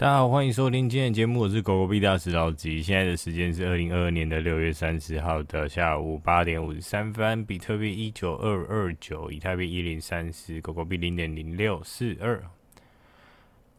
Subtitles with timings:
[0.00, 2.80] 大家好，欢迎收听今天的节目，我是狗狗币大师老吉。
[2.80, 12.42] 现在的时间是二零二二年的六月三十号的下午八点五十三分，比特币一九二二九，以太币一零三四，狗狗币零点零六四二。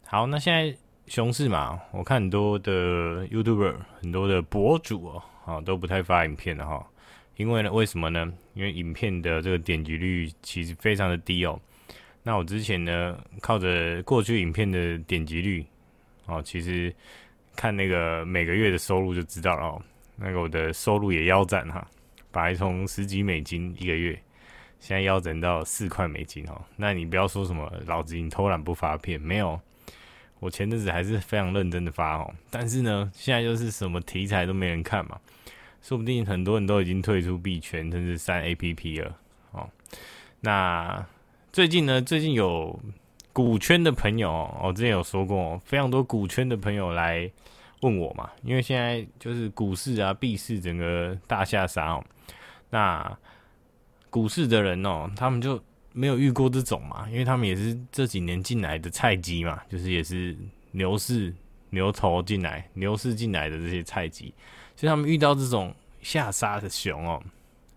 [0.05, 6.87] 好，那现在熊市嘛，我看很多的 YouTuber，很多的博主哦，啊都不太发影片了哈，
[7.37, 8.31] 因为呢，为什么呢？
[8.53, 11.59] 因为影片的这个点击率其实非常的低哦。
[12.21, 15.65] 那我之前呢，靠着过去影片的点击率。
[16.31, 16.93] 哦，其实
[17.57, 19.81] 看那个每个月的收入就知道了哦。
[20.15, 21.85] 那个我的收入也腰斩哈，
[22.31, 24.13] 本来从十几美金一个月，
[24.79, 26.61] 现在腰斩到四块美金哦。
[26.77, 29.59] 那你不要说什么老子你偷懒不发片，没有，
[30.39, 32.33] 我前阵子还是非常认真的发哦。
[32.49, 35.19] 但是呢，现在就是什么题材都没人看嘛，
[35.81, 39.17] 说不定很多人都已经退出币圈，甚至删 APP 了
[39.51, 39.69] 哦。
[40.39, 41.05] 那
[41.51, 42.79] 最近呢，最近有。
[43.33, 47.31] 股圈的朋友，我之前有说过，非常多股圈的朋友来
[47.81, 52.03] 问我嘛，因为现在就是股市啊、币市整个大下杀哦。
[52.69, 53.17] 那
[54.09, 55.61] 股市的人哦，他们就
[55.93, 60.35] 没有遇过这种嘛，因为他们也是这几年进来的菜鸡嘛，就是也是
[60.71, 61.33] 牛市
[61.69, 64.33] 牛头进来、牛市进来的这些菜鸡，
[64.75, 67.23] 所以他们遇到这种下杀的熊哦，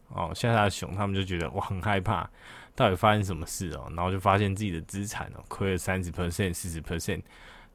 [0.08, 2.28] 哦下杀的熊，他们就觉得我很害怕。
[2.76, 3.86] 到底发生什么事哦？
[3.94, 7.22] 然后就发现自己的资产哦亏了三十 percent、四十 percent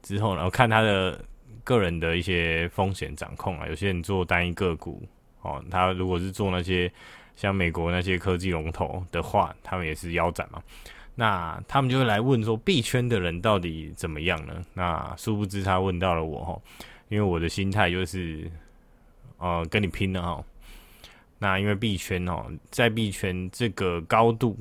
[0.02, 1.24] 之后，然后看他的
[1.64, 5.02] 个人的一些风险掌控啊，有些人做单一个股
[5.40, 6.92] 哦，他如果是做那些
[7.34, 10.62] 像美国那些科技龙头的话，他们也是腰斩嘛。
[11.14, 14.62] 那他们就会来问说，币圈的人到底怎么样呢？
[14.74, 16.60] 那殊不知他问到了我哈，
[17.08, 18.50] 因为我的心态就是
[19.38, 20.44] 呃跟你拼了哈。
[21.38, 24.58] 那因为币圈哦，在币圈这个高度。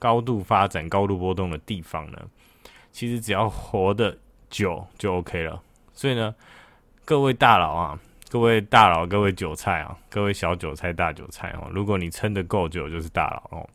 [0.00, 2.18] 高度发展、高度波动的地方呢，
[2.90, 4.18] 其实只要活得
[4.48, 5.62] 久就 OK 了。
[5.92, 6.34] 所以呢，
[7.04, 7.96] 各位大佬啊，
[8.30, 13.68] 各位大佬、各位韭菜啊，各位小韭菜、大韭菜哦，如果你撑得够久，就是大佬哦。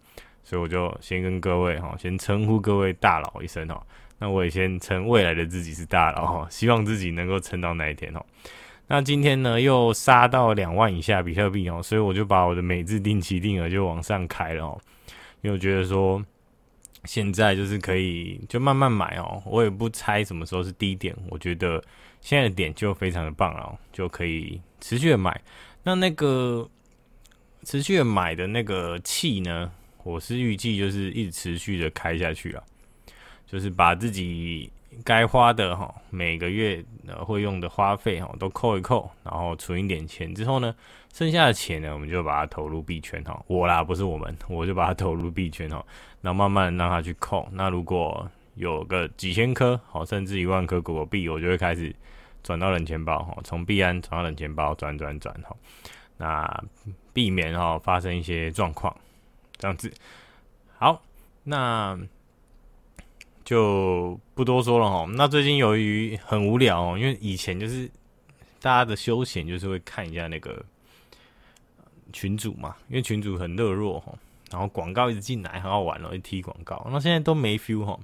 [0.43, 3.81] 所以我就先跟各位哈，先称呼各位大佬一声哦。
[4.17, 8.25] 那我也先称未来的自己是大佬哈，希望自己能够撑到那一天哦。
[8.87, 14.79] 那今天呢，又杀到两万以下比特币哦，所以我就把我的每日定期定额就往上开了哦。
[15.45, 16.25] 因为我觉得说，
[17.03, 21.79] 现在就是可以就慢慢买哦，我也不猜什么时候是低点，我觉得
[22.19, 25.39] 现在的点就非常的棒了，就可以持续的买。
[25.83, 26.67] 那那个
[27.63, 29.71] 持续的买的那个气呢，
[30.03, 32.63] 我是预计就是一直持续的开下去啊，
[33.45, 34.71] 就是把自己。
[35.03, 40.73] 该花的哈，每个月呃会用的花费哈都扣一扣，然后存一点钱之后呢，
[41.13, 43.43] 剩下的钱呢，我们就把它投入币圈哈。
[43.47, 45.85] 我啦，不是我们，我就把它投入币圈哈，
[46.21, 47.47] 然后慢慢让它去扣。
[47.51, 51.93] 那如果有个几千颗好，甚至一万颗狗狗币，我就会开始
[52.41, 55.55] 转到冷钱包哈，从币安转到冷钱包转转转哈，
[56.17, 56.63] 那
[57.11, 58.95] 避免哈发生一些状况，
[59.57, 59.91] 这样子。
[60.77, 61.01] 好，
[61.43, 61.99] 那。
[63.45, 65.05] 就不多说了哈。
[65.15, 67.89] 那最近由于很无聊，因为以前就是
[68.59, 70.65] 大家的休闲就是会看一下那个
[72.11, 74.13] 群主嘛，因为群主很热络哈，
[74.51, 76.85] 然后广告一直进来，很好玩哦，一踢广告。
[76.91, 77.99] 那现在都没 feel 哈，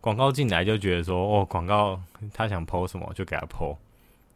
[0.00, 2.00] 广告进来就觉得说哦，广告
[2.32, 3.76] 他想 po 什么就给他 po，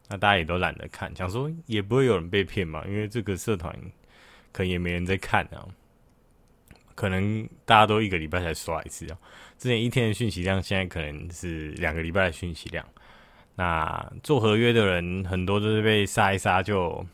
[0.08, 3.70] 那大家也都懒得看，想说也不会有人被骗嘛，因为这个社团
[4.50, 5.68] 可能也没人在看啊。
[6.94, 9.16] 可能大家都一个礼拜才刷一次啊，
[9.58, 12.86] 之前一天的讯息量，现在可能是两个礼拜的讯息量。
[13.56, 17.04] 那做合约的人很多都是被杀一杀就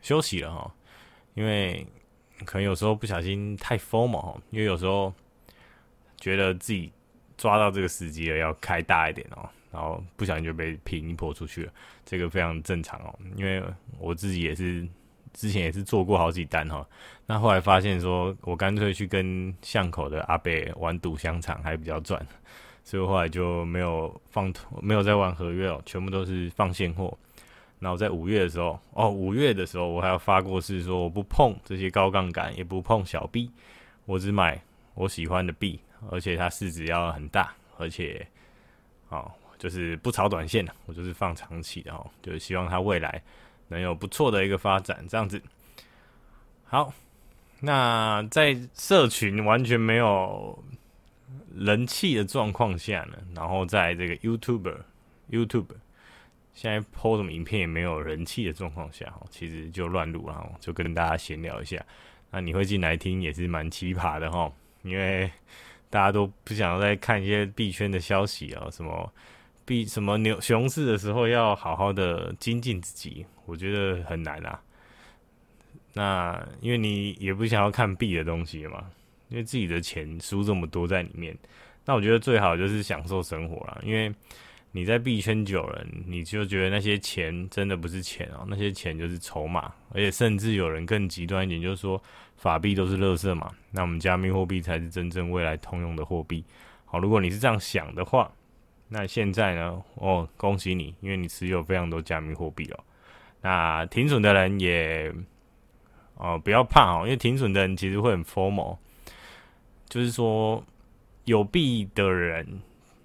[0.00, 0.74] 休息了哈，
[1.34, 1.86] 因为
[2.46, 5.12] 可能有时候不小心太疯嘛哈，因为有时候
[6.18, 6.90] 觉得自己
[7.36, 11.72] 抓到这个时机了，要开大一点哦，然后不小心就被平一波出去了，
[12.06, 13.62] 这个非常正常哦，因为
[13.98, 14.88] 我自己也是。
[15.32, 16.86] 之前也是做过好几单哈，
[17.26, 22.24] 那后来发现说，我干脆去跟巷口的阿伯玩赌香肠还比较赚，
[22.84, 27.16] 所以后来就没有放，没有再玩合约哦，全部都是放现货。
[27.78, 33.50] 然后在五月的时候，哦，五月的时候我还要发过誓说，我不碰这些高杠杆，也不碰小币，
[34.04, 34.60] 我只买
[34.94, 35.80] 我喜欢的币，
[36.10, 38.26] 而且它市值要很大，而且，
[39.08, 43.22] 哦，就是不炒短线的，我就是放长期的哦，就是希望它未来。
[43.70, 45.40] 能有不错的一个发展，这样子。
[46.64, 46.92] 好，
[47.60, 50.62] 那在社群完全没有
[51.56, 54.76] 人气的状况下呢，然后在这个 YouTube、
[55.30, 55.66] YouTube
[56.52, 61.82] 现在 po 什么影片也没有人气的状况下，其实就乱录了，就跟大家闲聊一下。
[62.30, 64.52] 那你会进来听也是蛮奇葩的哈，
[64.82, 65.30] 因为
[65.88, 69.12] 大家都不想再看一些币圈的消息啊，什么。
[69.70, 74.60] 比什么牛熊市的时候要好好的精进自己，我觉得很难啊。
[75.92, 78.84] 那因为你也不想要看币的东西嘛，
[79.28, 81.38] 因为自己的钱输这么多在里面，
[81.84, 83.78] 那我觉得最好就是享受生活啦。
[83.84, 84.12] 因为
[84.72, 92.02] 你在币圈久了，你就觉得那些钱真的不是钱哦，那些钱就是筹码，而且甚至有人更极端一点，就是说
[92.34, 96.44] 法币都是垃圾嘛，那我们加密货币才是真正未来通用的货币。
[96.86, 98.28] 好，如果你是这样想的话，
[98.90, 99.82] 那现在呢？
[99.94, 102.84] 哦，恭喜你，因为你持有非常多加密货币哦。
[103.40, 105.10] 那停损的人也。
[106.22, 108.76] 哦，不要怕哦，因为停损的人其实会很 formal，
[109.88, 110.62] 就是说
[111.24, 112.60] 有币的人，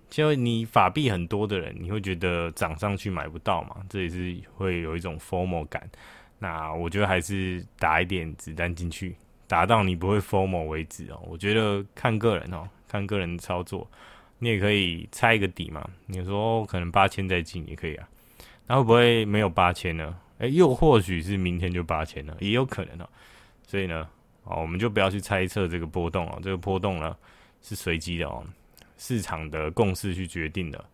[0.10, 5.90] 就你法币很多的人，你会觉得涨上去买不到嘛，这也是会有一种 formal 感。
[6.40, 9.16] 那我觉得还是打一点子弹进去，
[9.48, 11.24] 打到你不会 formal 为止哦。
[11.26, 13.90] 我觉得看个人哦，看个人操作，
[14.40, 15.88] 你也可以猜一个底嘛。
[16.06, 18.08] 你说，可能八千再进也可以啊，
[18.68, 20.18] 那会不会没有八千呢？
[20.38, 23.10] 哎，又或许是明天就八千了，也有可能哦。
[23.66, 24.08] 所以呢，
[24.44, 26.40] 哦，我们就不要去猜测这个波动哦。
[26.44, 27.16] 这个波动呢
[27.62, 28.46] 是随机的哦，
[28.98, 30.86] 市场的共识去决定的，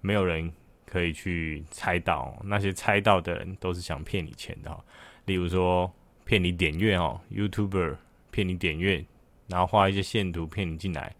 [0.00, 0.52] 没有人
[0.84, 2.36] 可以去猜到。
[2.44, 4.78] 那些猜到的人都是想骗你钱的哦。
[5.24, 5.90] 例如说
[6.24, 7.96] 骗你点阅哦，YouTuber
[8.30, 9.04] 骗你点阅，
[9.46, 11.14] 然后画一些线图骗你进来，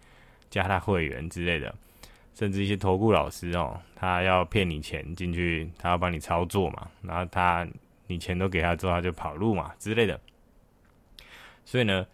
[0.50, 1.75] 加他会员之类的。
[2.32, 7.67] 甚至一些投顾老师哦，他要骗你钱进去，他要帮你操作嘛，然后他
[8.06, 10.19] 你钱都给他之后，他就跑路嘛之类的。
[11.67, 12.06] 所以呢，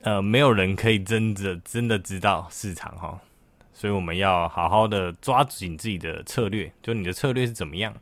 [0.00, 3.20] 呃，没有人可以真的真的知道市场哈，
[3.72, 6.72] 所以我们要好好的抓紧自己的策略。
[6.82, 7.94] 就你的策略是怎么样？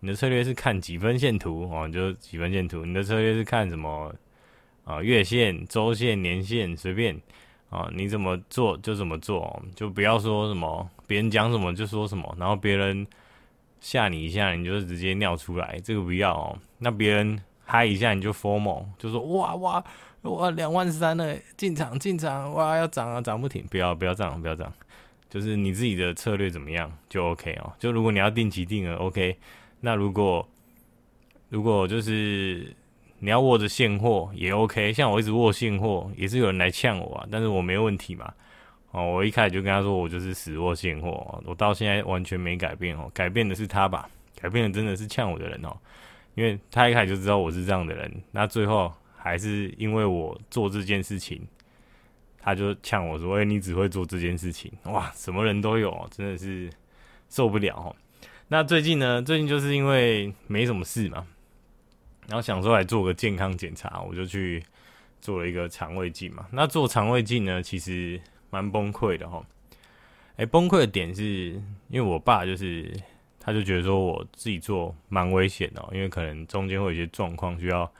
[0.00, 2.86] 你的策略是看几分线图哦，就几分线图。
[2.86, 4.14] 你的策略是看什么
[4.84, 5.02] 啊？
[5.02, 7.20] 月线、周线、年线，随便。
[7.72, 13.06] 啊，你怎么做就怎么做，就不要说什么别人讲什么就说什么，然后别人
[13.80, 16.58] 吓你一下，你就直接尿出来，这个不要哦。
[16.76, 19.82] 那别人嗨一下，你就 FOMO，就说哇哇
[20.20, 24.70] 哇两万三了，进场进场，哇要涨啊涨不停，不要不要涨不要涨，
[25.30, 27.72] 就是你自己的策略怎么样就 OK 哦。
[27.78, 29.38] 就如果你要定期定额 OK，
[29.80, 30.46] 那如果
[31.48, 32.76] 如果就是。
[33.24, 38.34] 你要握着现货也 OK，像我一直握现货，也是有人来呛我啊，但是我没问题嘛。
[38.90, 44.10] 哦，我一开始就跟他说，我就是死握现货，我到现在完全没改变哦，改变的是他吧？
[44.40, 45.72] 改变的真的是呛我的人哦，
[46.34, 51.40] 因为他一开始就知道我是这样的人，那最后还是因为我做这件事情，
[52.40, 56.68] 他就呛我说：“哎，你只会做这件事情，哇，什么人都有，真的是
[57.30, 57.94] 受不了哦。”
[58.48, 59.22] 那最近呢？
[59.22, 61.24] 最近就是因为没什么事嘛。
[62.32, 64.64] 然后想说来做个健康检查，我就去
[65.20, 66.46] 做了一个肠胃镜嘛。
[66.50, 68.18] 那做肠胃镜呢，其实
[68.48, 69.44] 蛮崩溃的哈。
[70.36, 71.50] 哎，崩溃的点是
[71.90, 72.90] 因为我爸就是，
[73.38, 77.92] 他就觉得说我自己做蛮危险的，因为可能中间会有一些状况需要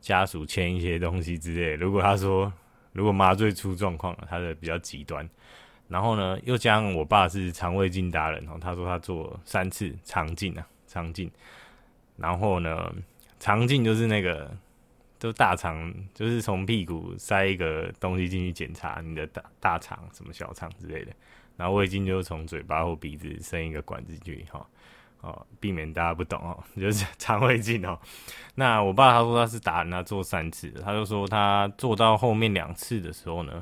[0.00, 1.74] 家属签一些东西之类。
[1.74, 2.52] 如果他说
[2.92, 5.28] 如果麻醉出状况，他的比较极端。
[5.88, 11.28] 然后呢，又加上我爸是肠胃镜达人哦，他说他做三次肠镜啊，肠镜。
[12.16, 12.94] 然后呢，
[13.40, 14.54] 肠镜就是那个，
[15.18, 21.12] 就大肠，就是从屁股塞一个东西进去检查你的大大肠、什么小肠之类的。
[21.56, 24.66] 然后胃镜就是从嘴巴或鼻子伸一个管子进去，哈，
[25.22, 27.98] 哦，避免大家不懂哦，就是肠胃镜哦。
[28.54, 33.60] 那我爸他说他是打人，他做三次，他就说他做到后面两次的时候呢，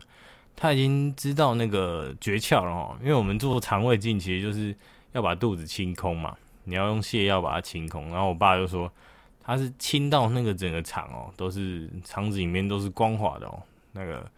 [0.57, 2.97] 他已经知道那个诀窍了哦。
[3.01, 4.75] 因为我们做肠胃镜其实就是
[5.13, 8.11] 要把肚子清空嘛，你要用泻药把它清空。
[8.11, 8.93] 然后我爸就说。
[9.49, 13.63] 它是清到那个整个肠哦，都是肠子里面都是光滑的哦，
[13.93, 14.31] 那个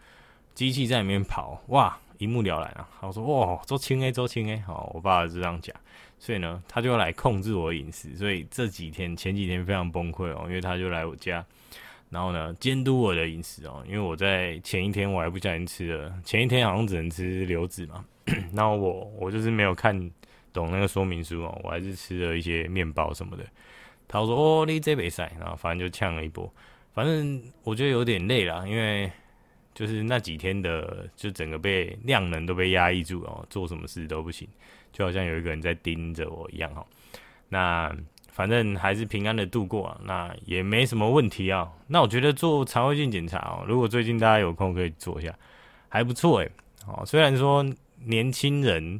[0.55, 2.87] 机器在里面跑，哇，一目了然啊！
[3.01, 5.75] 他说哇，做清 A，做清 A，好，我爸爸是这样讲，
[6.17, 11.45] 所以呢，他就来控制我饮食，所以这几天前几天非常崩溃哦，因为他就来我家，
[12.09, 18.05] 然后呢监督我的饮食哦，因为我在前一天我还不小心吃了，前一天好像只能吃流质嘛，
[18.55, 20.09] 然后我我就是没有看
[20.53, 23.43] 懂那个说明书哦，我还是吃了一些面包什么的。
[24.11, 26.53] 他说：“哦，你这比赛，然后反正就呛了一波。
[26.93, 29.09] 反正我觉得有点累了，因为
[29.73, 34.45] 就是那几天的，就整个被量能都被压抑住哦，做什么事都不行，
[34.91, 36.85] 就好像有一个人在盯着我一样哈。
[37.47, 37.95] 那
[38.29, 41.71] 反正还是平安的度过啊，那也没什么问题啊。
[41.87, 45.33] 那我觉得做肠胃镜检查哦，如果最近大家有空可以做一下，
[45.87, 46.51] 还不错诶。
[46.85, 47.65] 哦，虽然说
[48.03, 48.99] 年轻人。”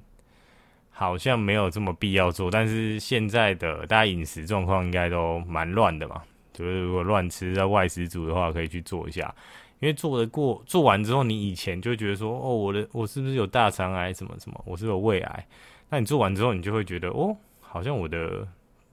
[1.02, 6.22] 好像没有这么必要做，但是现在的大家饮食状况应该都蛮乱的嘛，
[6.54, 9.34] 就是如果乱吃在外食组的话，可以去做一下，
[9.80, 15.48] 因为做的过做完之后，你以前就觉得说，哦，我的我是不是有大肠癌什么什么，我是有胃癌，
[15.90, 18.48] 那你做完之后，你就会觉得哦，好像我的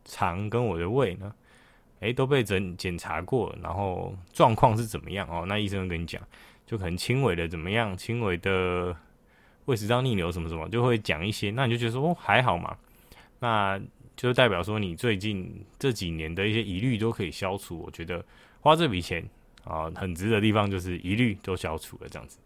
[0.07, 1.31] 肠跟我的胃呢，
[2.00, 5.45] 诶，都被诊检查过，然后状况是怎么样哦？
[5.47, 6.23] 那医生跟你讲，
[6.65, 8.97] 就可能轻微的怎么样，轻微的
[9.69, 12.75] 胃食道逆流什么什么，就会讲一些，那你就觉得说哦，还好嘛，
[13.41, 13.79] 那
[14.17, 17.79] 就代表说你最近这几年的一些疑虑都可以消除。
[17.79, 18.25] 我觉得
[18.61, 19.23] 花这笔钱
[19.65, 22.39] 啊，很值的地方就是疑虑都消除了，这样子。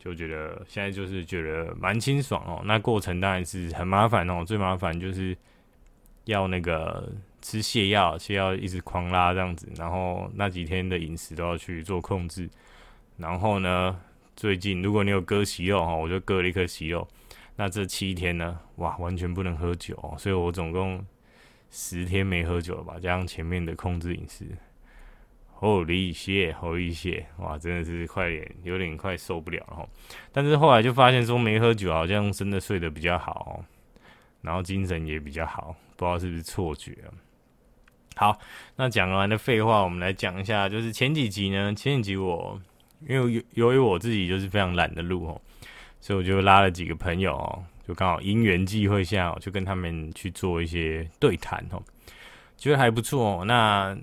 [0.00, 5.36] 就觉得现在就是觉得蛮清爽哦，那过程当然是很麻烦哦，最麻烦就是
[6.24, 7.08] 要那个
[7.40, 12.48] 吃泻药，泻药一直狂拉这样子，然后那几天的饮食都要去做控制，
[13.16, 13.98] 然后呢，
[14.38, 17.08] 最近如果你有割息肉哈，我就割了一颗息肉，
[17.56, 21.04] 那这七天呢，哇，完全不能喝酒，所以我总共
[21.72, 24.46] 十天没喝酒了吧，加上前面的控制饮食。
[25.58, 29.88] 哦，离血，好一些，哇，真的是快点，有点快受不了了哈。
[30.30, 33.64] 但是后来就发现说没喝酒，好像真的睡得比较好，
[34.42, 36.96] 然后精神也比较好，不知道是不是错觉。
[38.14, 38.38] 好，
[38.76, 42.60] 那讲完的废话，我们来讲一下，就是前几集呢，前几集我
[43.06, 45.40] 因为由由于我自己就是非常懒得录哦，
[46.00, 51.82] 所以我就拉了几个朋友哦，就刚好因缘际会下，就跟他们去做一些对谈哦，
[52.56, 53.44] 觉得还不错哦。
[53.44, 53.96] 那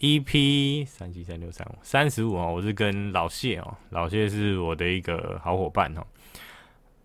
[0.00, 6.04] EP 三七三六三五三十五哦，我是跟老谢哦，老谢是我的一个好伙伴哦。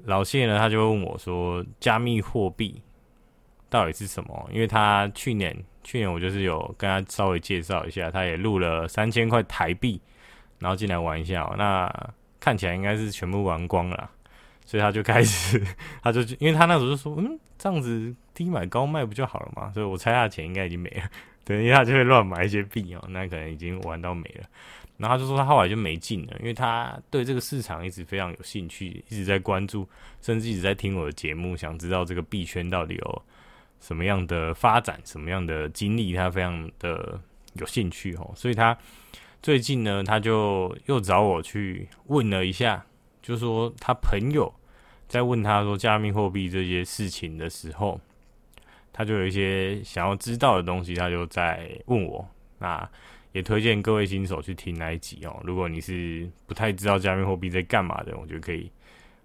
[0.05, 2.81] 老谢呢，他就问我说，加密货币
[3.69, 4.49] 到底是什么？
[4.51, 10.01] 因为他去年去年我就是有跟他稍微介绍一下，他也录了三千块台币，
[10.59, 11.51] 然后进来玩一下。
[11.57, 11.91] 那
[12.39, 14.09] 看起来应该是全部玩光了，
[14.65, 15.61] 所以他就开始，
[16.03, 19.71] 他就因为他那时候就说，嗯，这样子低买高卖不就好了嘛？
[19.71, 21.03] 所以我猜他的钱应该已经没了。
[21.43, 24.47] 等一下就会乱买一些币哦，那可能已经玩到没了。
[24.97, 29.87] 然后他就说他后来就没进了，因为他对这个市场一直非常有兴趣，一直在关注，
[30.21, 33.21] 甚至一直在听我的节目，想知道这个币圈到底有
[33.79, 37.19] 什么样的发展，什么样的经历，他非常的
[37.53, 38.31] 有兴趣哦。
[38.35, 38.77] 所以他
[39.41, 42.85] 最近呢，他就又找我去问了一下，
[43.21, 44.53] 就说他朋友
[45.07, 47.99] 在问他说加密货币这些事情的时候。
[48.91, 52.27] 他就有一些想要知道的东西，他就在问我。
[52.57, 52.89] 那
[53.31, 55.39] 也推荐各位新手去听那一集哦。
[55.45, 58.69] 如果你是不太知道加密货币在干嘛的，我觉得可以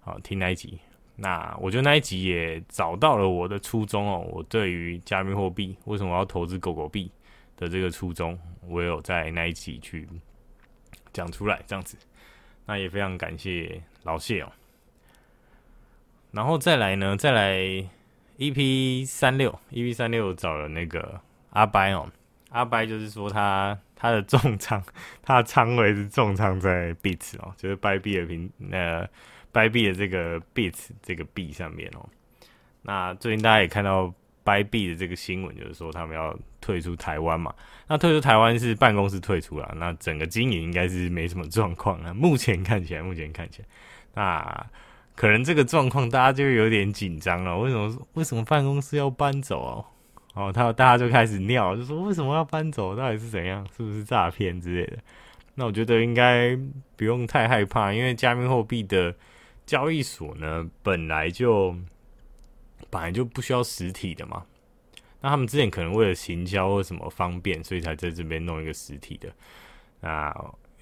[0.00, 0.78] 好听那一集。
[1.16, 4.24] 那我觉得那一集也找到了我的初衷哦。
[4.30, 7.10] 我对于加密货币为什么要投资狗狗币
[7.56, 10.08] 的这个初衷，我有在那一集去
[11.12, 11.96] 讲出来，这样子。
[12.66, 14.52] 那也非常感谢老谢哦。
[16.32, 17.88] 然后再来呢，再来。
[18.36, 21.20] EP 三六，EP 三六找了那个
[21.50, 22.10] 阿掰哦，
[22.48, 24.82] 阿掰就是说他他的重仓，
[25.22, 29.08] 他的仓位是重仓在 Bits 哦，就是掰币的平呃
[29.52, 32.08] 掰币的这个 Bits 这个币上面哦。
[32.82, 34.12] 那最近大家也看到
[34.44, 37.52] 掰币的这个新闻，就是说他们要退出台湾嘛。
[37.88, 42.14] 那退出台湾是办公室退出了，那整个经营应该是没什么状况啊。
[42.14, 43.68] 目前看起来，目前看起来，
[44.14, 44.66] 那。
[45.16, 47.56] 可能这个状况大家就有点紧张了。
[47.56, 48.06] 为什么？
[48.14, 49.84] 为什么办公室要搬走哦？
[50.34, 52.96] 哦，他大家就开始尿，就说为什么要搬走？
[52.96, 53.64] 到底是怎样？
[53.76, 54.98] 是不是诈骗之类的？
[55.54, 56.58] 那我觉得应该
[56.96, 59.14] 不用太害怕，因为加密货币的
[59.64, 61.76] 交易所呢，本来就
[62.94, 64.46] 本来就不需要实体的嘛。
[65.20, 69.28] 那他们之前可能为了行销或什么方便，所以才在这边弄一个实体的。
[70.00, 70.32] 那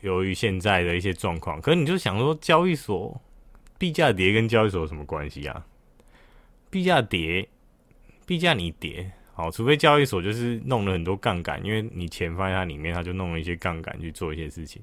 [0.03, 3.21] 由于现在的一些状况，可能你就想说交易所。
[3.79, 5.67] 币价跌跟交易所有什么关系啊？
[6.71, 7.49] 币价跌，
[8.25, 14.81] 币价你跌，好，除非交易所就是弄了很多杠杆，因为你钱放在它里面，它就弄了一些杠杆去做一些事情，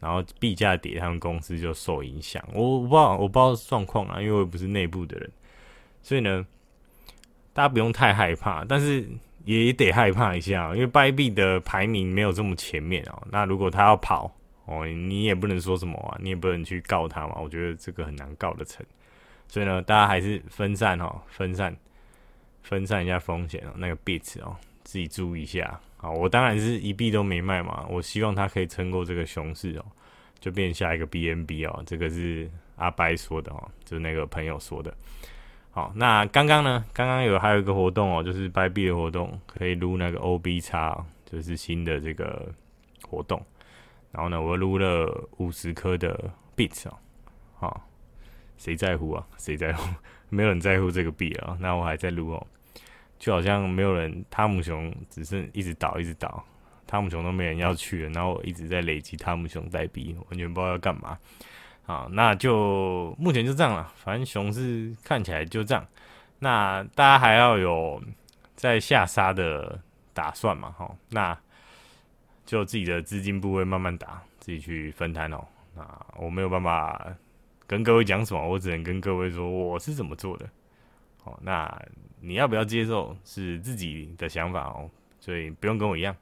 [0.00, 2.44] 然后币价跌，他们公司就受影响。
[2.52, 5.30] 我我不知道，我不知道状况啊，因为我也不是内部的人，
[6.02, 6.44] 所以呢，
[7.52, 9.06] 大家不用太害怕，但是
[9.44, 13.22] 也得害怕一下，因为掰币的排名没有这么前面哦。
[13.30, 14.32] 那如果他要跑，
[14.64, 17.40] 哦，你也不能说什么啊，你也不能去告他嘛。
[17.40, 18.84] 我觉得这个很难告得成，
[19.48, 21.76] 所以呢，大家还是分散哦，分散，
[22.62, 23.72] 分散一下风险哦。
[23.76, 25.78] 那个 bit 哦，自己注意一下。
[25.96, 27.84] 好，我当然是一币都没卖嘛。
[27.90, 29.84] 我希望他可以撑过这个熊市哦，
[30.40, 31.82] 就变下一个 BNB 哦。
[31.84, 34.94] 这个是阿掰说的哦，就是那个朋友说的。
[35.74, 42.52] 好，那刚刚呢，刚刚有还有一个活动哦，就是掰币的活动，可以撸那个 OB 叉，就是新的这个
[43.08, 43.42] 活动。
[44.10, 46.98] 然后呢，我撸了五十颗的 bit 哦，
[47.54, 47.88] 好，
[48.58, 49.26] 谁在乎啊？
[49.38, 49.88] 谁在乎？
[50.28, 51.56] 没有人在乎这个币啊。
[51.58, 52.46] 那我还在撸哦，
[53.18, 56.44] 就好像没有人，汤姆熊只是一直倒，一直倒，
[56.86, 58.10] 汤姆熊都没人要去了。
[58.10, 61.18] 然后一直在累积汤姆熊代币，完全不知道要干嘛。
[61.84, 63.92] 好，那就目前就这样了。
[63.96, 65.86] 反正熊市看起来就这样。
[66.38, 68.02] 那大家还要有
[68.54, 69.80] 在下杀的
[70.14, 70.70] 打算嘛？
[70.70, 71.36] 哈，那
[72.46, 75.44] 就自己的资金部位慢慢打，自己去分摊哦。
[75.74, 75.84] 那
[76.16, 77.06] 我没有办法
[77.66, 80.48] 跟各位讲什么，我只能跟各位说我是怎么做的。
[81.24, 81.82] 哦，那
[82.20, 86.14] 你要不要接受是自己的想法哦，所以不用跟我一样，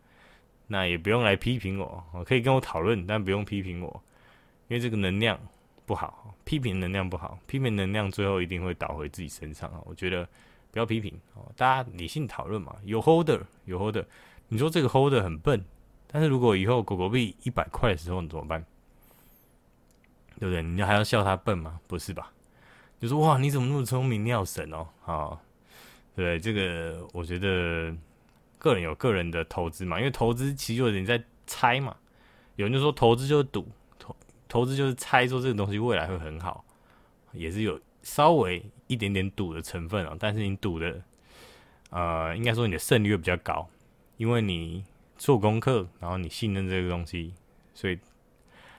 [0.66, 4.02] 那也不用来批评我，可以跟我讨论，但不用批评我，
[4.70, 5.36] 因为这个能量
[5.84, 9.80] 不好，批评能量不好，批评能量最后一定会倒回自己身上啊。
[9.84, 10.26] 我觉得
[10.70, 14.04] 不要批评哦，大家理性讨论嘛，有 holder 有 holder，
[14.46, 15.64] 你说这个 holder 很笨，
[16.06, 18.64] 但是如果以后狗狗币一百块的时候你怎么办？
[20.38, 20.62] 对不对？
[20.62, 21.80] 你还要笑他笨吗？
[21.88, 22.32] 不是吧？
[23.00, 24.24] 就说哇，你怎么那么聪明？
[24.24, 24.86] 你好神哦！
[25.02, 25.42] 好，
[26.14, 27.92] 对，这个我觉得
[28.58, 31.96] 个人有个人的投资嘛，因为投资其实有人在猜嘛。
[32.56, 33.66] 有人就说投资就是赌，
[34.50, 36.64] 投资就是猜说这个东西未来会很好，
[37.32, 40.16] 也是有稍微一点点赌的成分哦。
[40.18, 41.00] 但是你赌的，
[41.90, 43.68] 呃，应该说你的胜率会比较高，
[44.16, 44.84] 因为你
[45.16, 47.32] 做功课，然后你信任这个东西，
[47.74, 47.96] 所以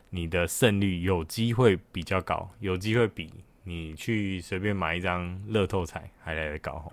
[0.10, 3.32] 你的胜率有机会比较高，有机会比。
[3.64, 6.84] 你去随便买一张乐透彩还来得高。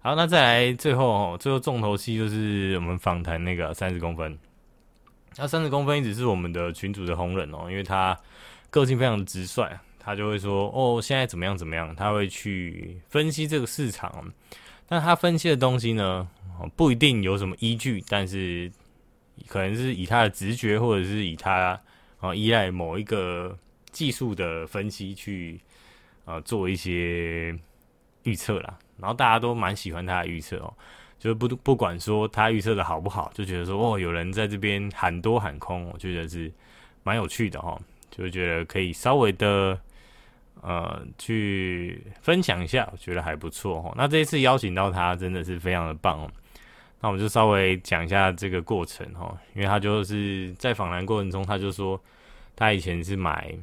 [0.00, 4.36] 好，那再来最后哦，最后重头戏就是我们访谈那个三十公分。
[5.38, 8.18] 那三十公分一直是我们的群主的红人哦，因为他
[8.70, 14.32] 个性非常的直率，他就会说哦，现在怎么样怎么样，他会去分析这个市场。
[14.86, 16.28] 但他分析的东西呢，
[16.76, 18.70] 不一定有什么依据，但是
[19.46, 21.80] 可能是以他的直觉，或者是以他
[22.18, 23.56] 啊依赖某一个。
[23.90, 25.58] 技术的分析去
[26.26, 27.58] 呃做一些
[28.24, 30.72] 预测啦，然后大家都蛮喜欢他的预测哦，
[31.18, 36.52] 就是不不管说他预测的好不好，就觉得说哦有人在这边喊多喊空，我觉得是
[37.02, 37.78] 蛮有趣的哈，
[38.10, 39.78] 就觉得可以稍微的
[40.62, 43.92] 呃去分享一下，我觉得还不错哈。
[43.96, 46.30] 那这一次邀请到他真的是非常的棒哦，
[47.00, 52.00] 那我们就稍微讲一下这个过程哈，因为他就是在访谈过程中他就说
[52.54, 53.54] 他以前是买。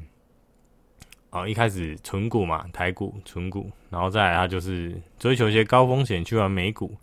[1.32, 6.96] 哦，一开始存股嘛，台股存股，然后再来他就是追求一些高风险去玩美股。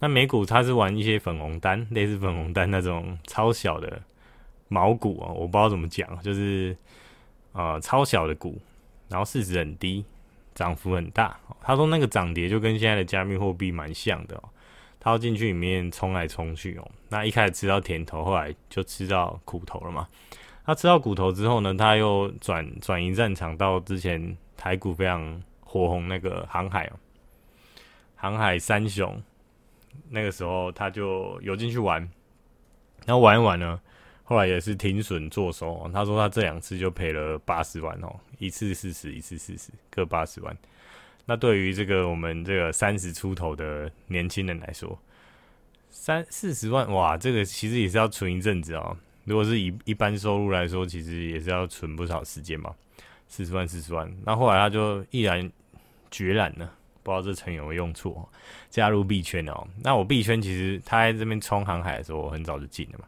[0.00, 4.00] 那美股他是玩一些粉红单，类似粉红单那种超小的
[4.68, 6.76] 毛股啊，我不知道怎么讲，就是
[7.52, 8.60] 呃超小的股，
[9.08, 10.04] 然后市值很低，
[10.54, 11.38] 涨幅很大。
[11.60, 14.48] 他说那个涨跌就跟现在的加密货币蛮像的哦，
[15.00, 16.90] 他要进去里面冲来冲去哦。
[17.08, 20.08] 那一开始吃到甜头，后来就吃到苦头了嘛。
[20.64, 26.92] 他吃到骨头之后呢，他又转转移战场到之前台股非常火红那个航海哦，
[28.14, 29.20] 航海三雄，
[30.10, 32.00] 那个时候他就游进去玩，
[33.06, 33.80] 然后玩一玩呢，
[34.24, 35.90] 后来也是停损做收。
[35.92, 40.56] 他说他这两次就赔了八十万哦，一次四十，一次四十，各八十万。
[41.26, 44.98] 那对于这个我们这个三十出头的年轻人来说，
[45.90, 48.96] 三四十万哇，这个其实也是要存一阵子哦。
[49.24, 52.74] 如果是以一般收入来说，其实也是要存不少时间嘛，
[53.26, 54.10] 四十万四十万。
[54.24, 55.52] 那后来他就毅然
[56.10, 58.28] 决然了，不知道这成语有没有用错，
[58.70, 59.66] 加入币圈哦。
[59.82, 63.04] 那我币圈其实他在这边冲航海的时候，我很早就进了嘛。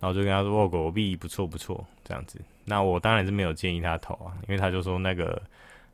[0.00, 5.40] 然后就跟他说：“哦，狗币不错不错，这样子。”那我当然是没有建议他投啊，因为他就说那个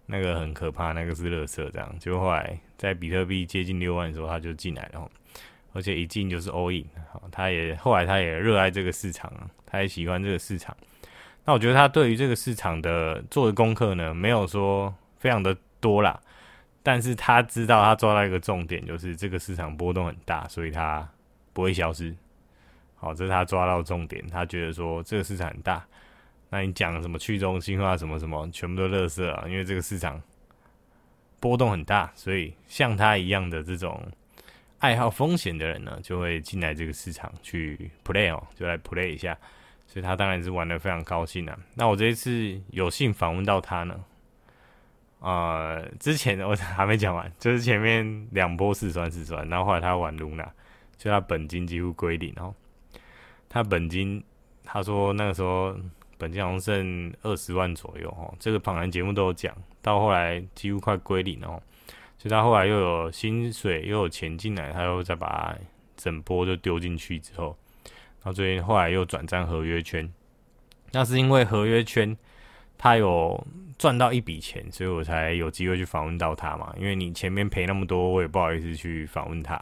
[0.06, 1.94] 那个很可怕，那个是垃圾这样。
[1.98, 5.10] 就后来在比特币接近六万的时候，他就进来了。
[5.74, 10.74] 而且一进就是 all in，好，他也后来他也热爱这个市场啊，他也喜欢这个市场。
[11.44, 16.18] 那我觉得他对于这个市场的做的功课呢，没有说非常的多啦，
[16.88, 21.06] 但是他知道他抓到一个重点，就是这个市场波动很大，所以他
[21.52, 22.16] 不会消失。
[22.96, 25.84] 好，这是他抓到重点，他觉得说这个市场很大，
[26.48, 30.18] 那你讲什么去中心化什么什么，全部都乐色啊，因为这个市场
[31.38, 34.02] 波动很大，所以像他一样的这种。
[34.78, 39.36] 爱好风险的人呢，就会进来这个市场去 play 哦，就来 play 一下，
[39.86, 41.58] 所以他当然是玩的非常高兴啊。
[41.74, 44.00] 那我这一次有幸访问到他呢，
[45.20, 50.46] 呃，之前我还没讲完，就是前面两波四酸四酸，然后后来他玩 Luna，
[50.96, 52.54] 所以他本金几乎归零哦。
[53.48, 54.22] 他本金，
[54.62, 55.76] 他说那个时候
[56.16, 61.60] 本金好像剩二十万左右哦，这个访谈节目都有讲，到后来几乎快归零哦。
[62.18, 65.56] 所以他后来又有薪水，又有钱进来，他又再把
[65.96, 70.12] 整波就丢进去之后，然后最近后来又转战合约圈。
[70.92, 72.16] 那是因为合约圈
[72.78, 76.72] 他有赚到一笔钱，所以我才有机会去访问到他嘛。
[76.78, 79.60] 因为你前面赔那么多，我也不好意思去访问他。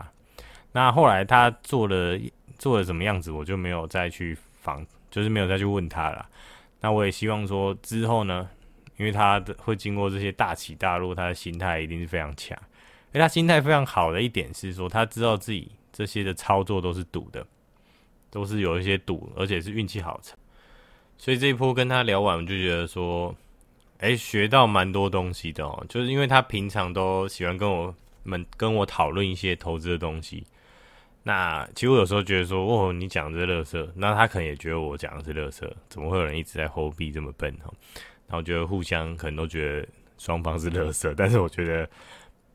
[0.70, 2.16] 那后来他做了
[2.58, 6.28] 做了什么样子，我就没有再去访，就是没有再去问他了。
[6.80, 8.48] 那我也希望说之后呢。
[8.98, 12.58] 因为他的会经过这些大起大落，他的心态一定是非常强。
[13.12, 17.46] 诶，他心态非常好的一点是说，他知道自己这些的操作都是赌的，
[18.30, 20.18] 都是有一些赌，而且是运气好。
[21.18, 23.34] 所以这一波跟他聊完，我就觉得说，
[23.98, 25.84] 诶，学到蛮多东西的哦。
[25.88, 30.44] 就是因为他平常都喜欢跟我们跟我讨论一些投资的东西。
[31.22, 37.72] 那其实我有时候觉得说，哦，你讲的是垃圾，那他可能也觉得我讲的是垃圾，怎么会有人一直在 hold 币这么笨哈？
[38.28, 41.88] 然后觉得互相可能都觉得双方是垃圾，但是我觉得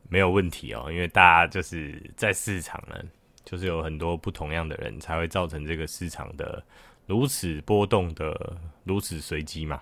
[0.08, 2.96] 没有问题哦，因为大家就是在市场呢，
[3.44, 6.64] 就是有很多不同样的人才会造成这个市场的
[7.12, 9.82] 如此波动的如此随机嘛。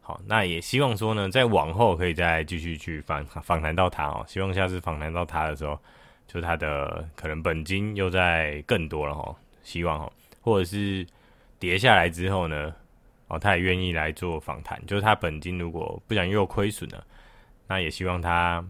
[0.00, 5.78] 好，那也希望说呢，在往后可以再继续去访访谈到他哦，希望下次访谈到他的时候。
[6.26, 11.06] 就他的可能本金又在更多了哈，希望哈，或者是
[11.60, 12.74] 跌下来之后呢，
[13.28, 14.80] 哦，他也愿意来做访谈。
[14.86, 17.06] 就是他本金如果不想又亏损了，
[17.68, 18.64] 那也希望他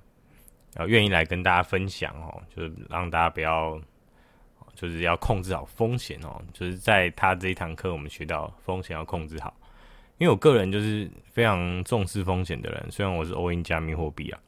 [0.75, 3.81] 呃愿意来跟大家分享哦，就是让大家不要，
[4.75, 6.41] 就是要控制好风险哦。
[6.53, 9.53] 就是在他这一堂课，我们学到风险要控制好，
[10.19, 14.39] 因为我个人就是非常重视风险的人，虽然我是 all in 加密货币啊。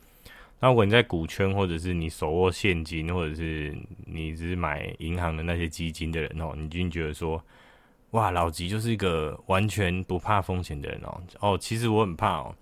[0.58, 7.42] 那如果你在股圈，或者是你手握现金，或者是你只是买银行的那些基金的人哦，你就觉得说，
[8.12, 11.20] 哇，老吉就是一个完全不怕风险的人哦。
[11.40, 12.54] 哦，其实我很怕哦，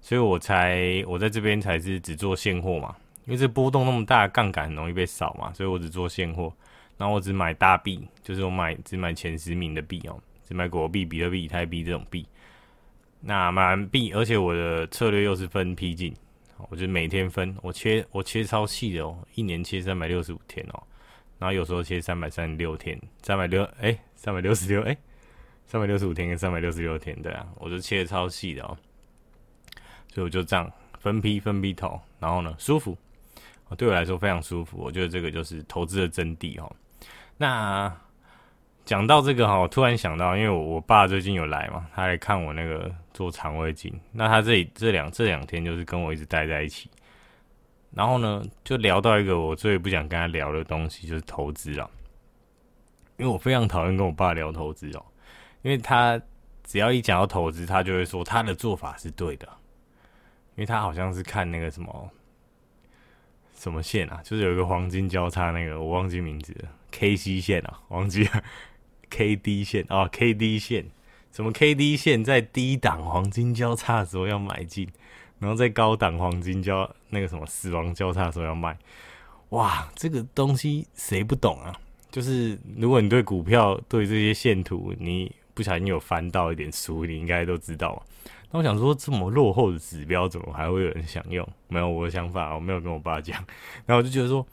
[0.00, 2.96] 所以我才我在这边才是只做现货嘛，
[3.26, 6.50] 因为这波动那么大，杠杆很容易被扫嘛，所以我只做现货。
[6.96, 12.26] 然后我只买大币，就是我买只买前十名的币哦，只买国币、比特币、以太币这种币。
[13.20, 16.14] 那买完币，而且我的策略又是分批进。
[16.70, 20.82] 我就每天分，我切我切超细的哦，一年切三百六十五天哦，
[21.38, 24.96] 然后有时候切三百三十六天，三百六哎，三百六十六哎，
[25.66, 28.78] 三百六十五天跟三百六十六天，对啊，我就切超细的哦，
[30.12, 32.96] 所以我就这样分批分批投，然后呢舒服，
[33.76, 36.76] 对我来说非常舒服，我觉得这个就是投资的真谛哦。
[37.36, 37.94] 那
[38.84, 42.90] 讲到这个哈，我突然想到，因为我我爸最近有来嘛，他来看我那个。
[43.14, 46.90] 做肠胃镜，那他这里这两这两天就是跟我一直待在一起，
[47.92, 51.88] 然后呢，就聊到一个我最不想跟他聊的东西，就是投资了。
[53.16, 55.04] 因为我非常讨厌跟我爸聊投资哦，
[55.62, 56.20] 因为他
[56.64, 59.46] 只要一讲到投资，他就会说他的做法是对的，
[60.56, 62.10] 因为他好像是看那个什么
[63.54, 68.42] 什么线啊，就是有一个黄金交叉那个，我忘记名字了，K C 线啊，忘记了
[69.10, 70.86] K D 线哦，K D 线。
[71.32, 74.88] 什么 K D 线在低档黄金交叉的时候要买进，
[75.38, 78.76] 然后在高档黄金交那个什么死亡交叉的时候要卖，
[79.48, 81.74] 哇，这个东西谁不懂啊？
[82.10, 88.00] 就是如果你对股票对这些线图你不小心有翻到一点书，你应该都知道。
[88.54, 91.44] 那我想说，这么落后的指标，怎么还会有人想用？
[91.66, 93.36] 没有我的想法，我没有跟我爸讲。
[93.84, 94.46] 然后我就觉得说，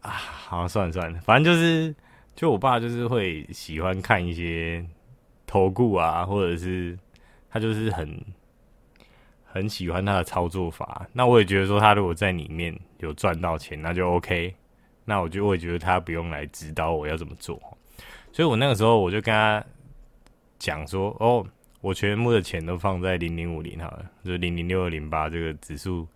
[0.00, 1.94] 啊，好，算了算了，反正就是，
[2.34, 4.82] 就我爸就是会喜欢看一些。
[5.48, 6.98] 投顾啊，或者是
[7.48, 8.20] 他就是很
[9.44, 11.06] 很喜欢他的操作法。
[11.12, 14.52] 那我也觉得说，他如果在里面有赚到钱，那就 OK。
[15.04, 17.56] 那我就会觉得他不用来指导我要怎么做。
[18.32, 19.64] 所以我那个时候我就跟他
[20.58, 21.46] 讲说：“哦，
[21.80, 26.06] 我全部的钱都放在零零五零好了，就是零零六二零八这个指数，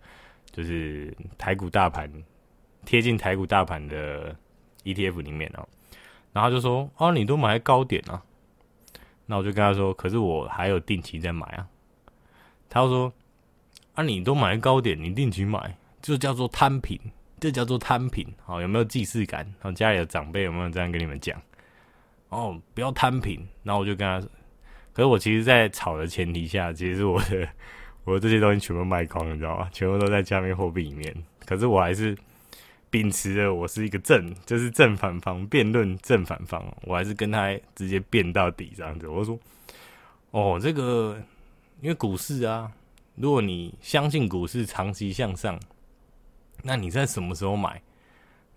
[0.51, 2.11] 就是台股大盘
[2.85, 4.35] 贴近台股大盘的
[4.83, 5.67] ETF 里面哦。”
[6.33, 8.23] 然后就说：“哦，你都买在高点啊。”
[9.27, 11.67] 那我就跟他说，可是我还有定期在买啊。
[12.69, 13.11] 他说
[13.95, 16.99] ：“啊，你都买高点，你定期买，就叫做摊平，
[17.39, 18.25] 这叫做摊平。
[18.43, 19.45] 好，有没有既视感？
[19.61, 21.41] 然后家里的长辈有没有这样跟你们讲？
[22.29, 23.45] 哦，不要摊平。
[23.63, 24.25] 然后我就跟他，
[24.93, 27.47] 可是我其实，在炒的前提下，其实我的
[28.05, 29.69] 我的这些东西全部卖光，你知道吗？
[29.71, 31.15] 全部都在加密货币里面。
[31.45, 32.17] 可是我还是。”
[32.91, 39.07] 秉持着我是一个正，就是正反方辩论正反方，我还是跟他直接辩到底这样子。
[39.07, 39.39] 我说，
[40.31, 41.17] 哦，这个
[41.79, 42.69] 因为股市啊，
[43.15, 45.57] 如果你相信股市长期向上，
[46.63, 47.81] 那你在什么时候买？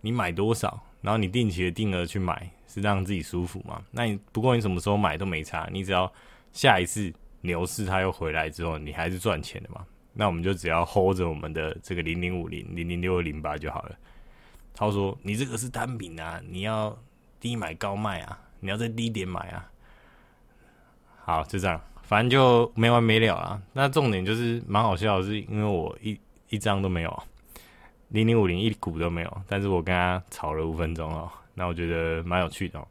[0.00, 0.82] 你买多少？
[1.04, 3.82] 然后你定期的定额去买，是让自己舒服嘛？
[3.90, 6.10] 那你不过你什么时候买都没差，你只要
[6.54, 7.12] 下一次
[7.42, 9.84] 牛市它又回来之后，你还是赚钱的嘛？
[10.14, 13.94] 那我们就只要 hold 着我们的这个零零五零零零六零八就好了。
[14.72, 16.96] 他说：“你这个是单品啊，你要
[17.38, 19.70] 低买高卖啊，你要在低点买啊。”
[21.22, 23.60] 好，就这样，反正就没完没了啊。
[23.72, 27.22] 那重点就是蛮好笑的，是因为我一一张都没有，
[28.08, 31.30] 零零五零一股都没有，但是我跟他吵了五分钟哦。
[31.54, 32.86] 那我觉得蛮有趣的哦，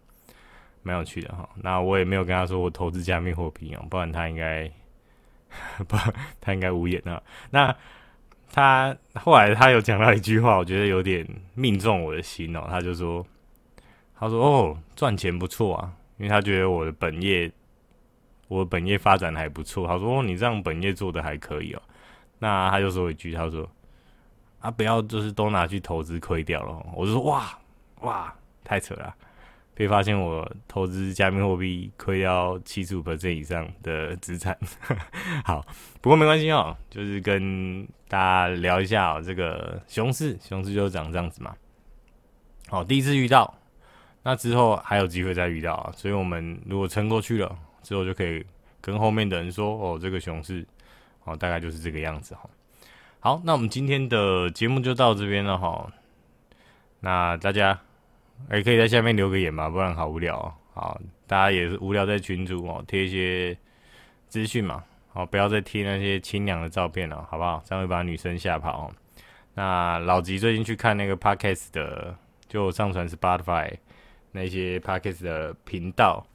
[0.81, 1.47] 蛮有趣的哈。
[1.55, 4.71] 那我也没有跟他说我投资加密货币哦，不然他应该
[5.87, 5.97] 不，
[6.39, 7.21] 他应该无言啊。
[7.49, 7.75] 那。
[8.55, 12.67] 他后来他有讲到一句话，我觉得有点命中我的心哦。
[12.69, 13.25] 他就说
[14.15, 17.51] ：“他说哦，赚钱不错啊，因为他觉得我的本业，
[18.47, 19.87] 我的本业发展还不错。
[19.87, 21.81] 他说哦，你这样本业做的还可以哦。
[22.37, 23.67] 那他就说一句，他说
[24.63, 26.83] 啊，不要就是都拿去投资亏掉了。
[26.95, 27.59] 我就说哇
[28.01, 29.13] 哇，太扯了。”
[29.75, 34.55] 被发现我投资加密货币亏掉七十五%以上的资产，
[35.43, 35.65] 好，
[35.99, 41.55] 不过没关系哦，就是跟大家聊一下哦，这个熊市，熊市就是长这样子嘛。
[42.67, 43.51] 好，第一次遇到，
[44.21, 48.45] 那之后还有机会再遇到啊，所以我们如果撑过去了，之后就可以
[48.79, 50.63] 跟后面的人说，哦，这个熊市，
[51.23, 52.47] 哦，大概就是这个样子哈。
[53.23, 55.89] 好，那我们今天的节目就到这边了哈，
[56.99, 57.79] 那大家。
[58.51, 60.53] 也可以在下面留个言嘛，不然好无聊哦。
[60.73, 63.57] 好，大家也是无聊在群组哦，贴一些
[64.27, 64.83] 资讯嘛。
[65.13, 67.63] 好，不要再贴那些清凉的照片了，好不好？
[67.65, 68.91] 这样会把女生吓跑。
[69.53, 72.13] 那老吉最近去看那个 Podcast 的，
[72.49, 73.71] 就上传 Spotify
[74.33, 76.25] 那些 Podcast 的频道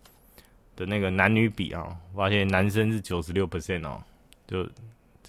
[0.75, 4.03] 的那个男女比啊，发现男生是九十六 percent 哦，
[4.47, 4.67] 就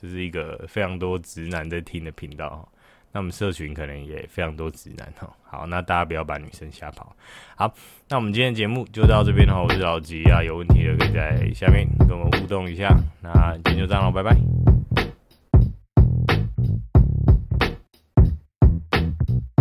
[0.01, 2.67] 这是一个非常多直男在听的频道。
[3.11, 7.15] 那我们社群可能也非常多直男哈，好，那大家不要把女生吓跑。
[7.55, 7.73] 好，
[8.07, 12.95] 那我们今天节目就到这边哈，我是老吉啊，有问题的可以在下面跟我们互动一下。
[13.23, 14.68] 那今天就这样了，拜拜。